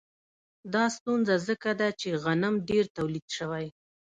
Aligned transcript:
دا 0.73 0.83
ستونزه 0.95 1.35
ځکه 1.47 1.69
ده 1.79 1.89
چې 1.99 2.09
غنم 2.23 2.55
ډېر 2.69 2.85
تولید 2.97 3.25
شوي 3.37 3.67